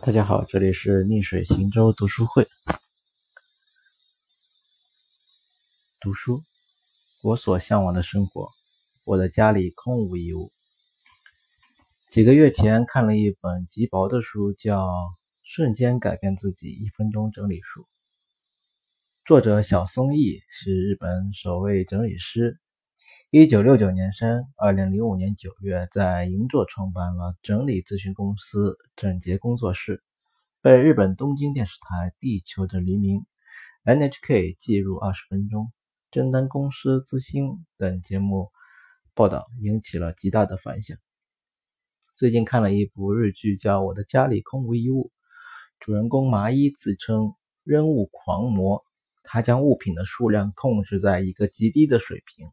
[0.00, 2.46] 大家好，这里是逆水行舟读书会。
[6.00, 6.40] 读书，
[7.22, 8.48] 我所向往的生活。
[9.04, 10.50] 我的家里空无一物。
[12.10, 14.78] 几个月前看了一本极薄的书，叫
[15.42, 17.82] 《瞬间改变自己一分钟整理术》，
[19.26, 22.60] 作者小松义是日本首位整理师。
[23.30, 30.02] 一九六九年生，二零零五年九月在银座创办了整理咨询公司整洁工作室，
[30.62, 33.20] 被日本东京电视台《地球的黎明》、
[33.84, 35.70] NHK 记录二十分钟、
[36.10, 38.48] 真单公司之星等节目
[39.12, 40.96] 报道，引起了极大的反响。
[42.16, 45.12] 最近看了一部日剧，叫《我的家里空无一物》，
[45.84, 48.82] 主人公麻衣自称扔物狂魔，
[49.22, 52.48] 他将物品的数量控制在一个极低的水平。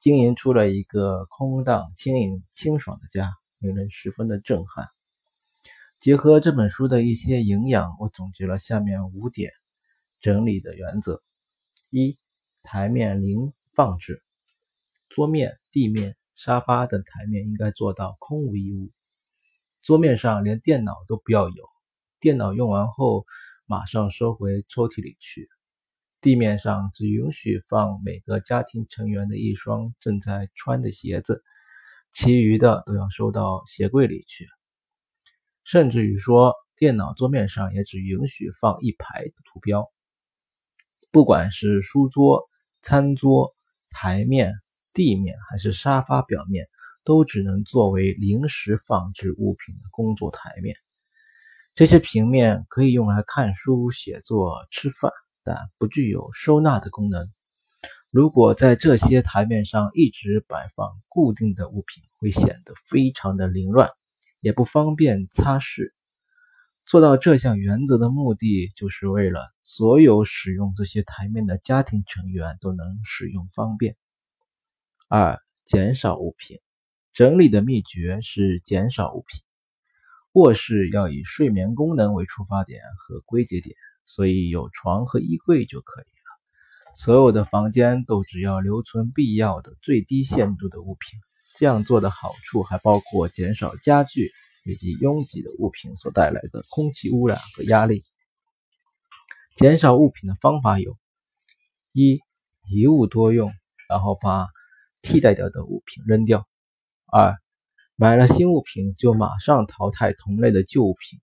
[0.00, 4.88] 经营出了一个空荡、轻盈、清爽的家，令人十分的震撼。
[6.00, 9.50] 结合这本书的一些营养，我总结了下面五点
[10.20, 11.22] 整理的原则：
[11.88, 12.18] 一、
[12.62, 14.22] 台面零放置，
[15.08, 18.90] 桌面、地面、沙发等台面应该做到空无一物。
[19.82, 21.68] 桌面上连电脑都不要有，
[22.20, 23.24] 电脑用完后
[23.66, 25.48] 马上收回抽屉里去。
[26.24, 31.44] 地面上只允许放每个家庭成员的一双正在穿的鞋子，
[32.14, 34.48] 其余的都要收到鞋柜里去。
[35.64, 39.92] 甚至于说，电脑桌面上也只允许放一排的图标。
[41.10, 42.48] 不管是书桌、
[42.80, 43.54] 餐桌、
[43.90, 44.54] 台面、
[44.94, 46.66] 地面还是沙发表面，
[47.04, 50.74] 都只能作为临时放置物品的工作台面。
[51.74, 55.12] 这些平面可以用来看书、写作、吃饭。
[55.44, 57.30] 但不具有收纳的功能。
[58.10, 63.90] 如果在这些台面上一直摆放固定的物品，会显得非常的凌乱，
[64.40, 65.92] 也不方便擦拭。
[66.86, 73.96] 做到这项原则的目的，就是为了所有使用这些台面的家庭成员都能使用方便。
[75.08, 76.60] 二、减少物品
[77.12, 79.40] 整理的秘诀是减少物品。
[80.32, 83.76] 卧室要以睡眠功能为出发点和归结点。
[84.06, 86.94] 所以有床和衣柜就可以了。
[86.94, 91.18] 所有的房间都只要留存必要的最低限度的物品。
[91.56, 94.32] 这样做的好处还包括减少家具
[94.64, 98.04] 以及拥挤的物品所带来的空气污染和压力。
[99.54, 100.96] 减少物品的方法有：
[101.92, 102.20] 一、
[102.68, 103.52] 一物多用，
[103.88, 104.48] 然后把
[105.00, 106.40] 替代掉的物品扔掉；
[107.06, 107.36] 二、
[107.94, 111.20] 买了新物品就马上淘汰同类的旧物品；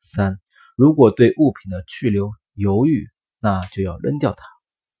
[0.00, 0.38] 三。
[0.78, 3.08] 如果对物品的去留犹豫，
[3.40, 4.44] 那就要扔掉它。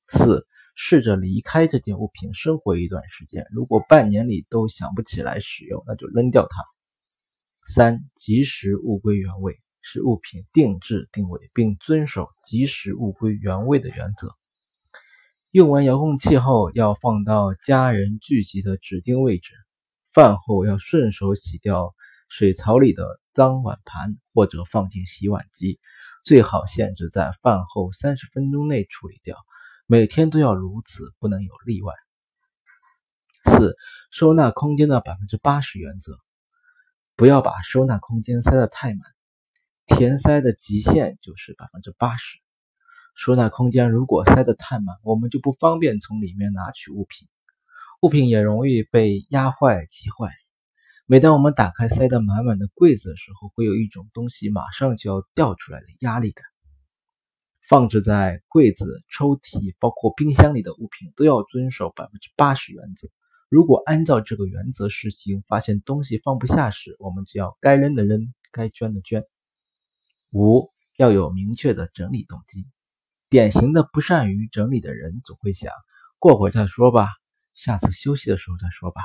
[0.08, 0.44] 四，
[0.74, 6.64] 试着离开这件物品生活一段时间，如果半年里都想不起来使用，那就扔掉它。
[7.72, 14.34] 三，及时物归原位，使物品定制定位，并遵守及时物归原位的原则。
[15.52, 19.54] 用完遥控器后，要放到家人聚集的指定位置。
[20.12, 21.94] 饭后要顺手洗掉
[22.28, 23.20] 水槽里的。
[23.38, 25.78] 脏碗盘或者放进洗碗机，
[26.24, 29.36] 最好限制在饭后三十分钟内处理掉，
[29.86, 31.94] 每天都要如此，不能有例外。
[33.44, 33.76] 四、
[34.10, 36.18] 收纳空间的百分之八十原则，
[37.14, 39.02] 不要把收纳空间塞得太满，
[39.86, 42.40] 填塞的极限就是百分之八十。
[43.14, 47.28] 收纳空间如果塞得太满，我们就不方便从里面拿取物品，
[48.02, 50.32] 物品也容易被压坏、挤坏。
[51.10, 56.44] 每当我们打开塞得满满的柜子的时候，会有一种东西马上就要掉出来的压力感。
[57.66, 63.08] 放置在柜子、抽屉，包括冰箱里的物品，都要遵守百分之八十原则。
[63.48, 69.24] 如果按照这个原则实行，发现东西放不下时，我们就要该扔的扔，该捐的捐。
[70.30, 70.68] 五
[70.98, 72.66] 要有明确的整理动机。
[73.30, 75.72] 典型的不善于整理的人，总会想
[76.18, 77.08] 过会再说吧，
[77.54, 79.00] 下次休息的时候再说吧。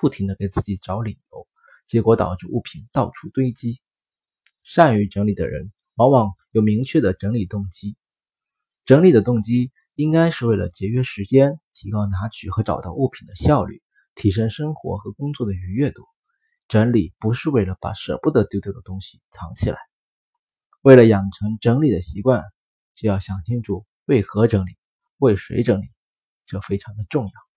[0.00, 1.46] 不停的给自己找理由，
[1.86, 3.80] 结果导致物品到处堆积。
[4.62, 7.96] 善于整理的人往往有明确的整理动机，
[8.84, 13.82] 整理的动机应该是为了节约时间，提高拿取和找到物品的效率，
[14.14, 16.04] 提升生活和工作的愉悦度。
[16.68, 19.78] 整理不是为了把舍不得丢掉的东西藏起来。
[20.82, 22.44] 为了养成整理的习惯，
[22.94, 24.76] 就要想清楚为何整理，
[25.16, 25.86] 为谁整理，
[26.44, 27.47] 这非常的重要。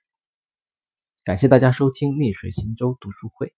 [1.23, 3.53] 感谢大家收听逆水行舟读书会。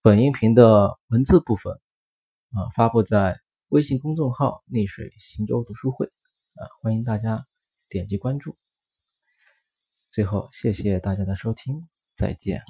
[0.00, 1.72] 本音频的文字部分
[2.52, 6.06] 啊，发布在微信公众号“逆水行舟读书会”
[6.54, 7.44] 啊，欢迎大家
[7.88, 8.56] 点击关注。
[10.12, 12.62] 最后，谢谢大家的收听，再见。